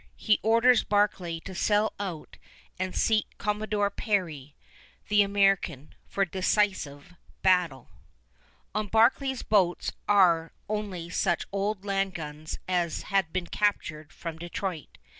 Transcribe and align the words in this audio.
He 0.15 0.39
orders 0.41 0.83
Barclay 0.83 1.39
to 1.41 1.53
sail 1.53 1.93
out 1.99 2.39
and 2.79 2.95
seek 2.95 3.27
Commodore 3.37 3.91
Perry, 3.91 4.55
the 5.09 5.21
American, 5.21 5.93
for 6.07 6.25
decisive 6.25 7.13
battle. 7.43 7.87
On 8.73 8.87
Barclay's 8.87 9.43
boats 9.43 9.91
are 10.07 10.53
only 10.67 11.11
such 11.11 11.45
old 11.51 11.85
land 11.85 12.15
guns 12.15 12.57
as 12.67 13.03
had 13.13 13.31
been 13.31 13.45
captured 13.45 14.11
from 14.11 14.39
Detroit. 14.39 14.97